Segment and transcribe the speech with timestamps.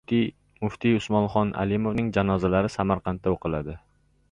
[0.63, 3.77] Muftiy Usmonxon Alimovning janozalari Samarqandda o‘qiladi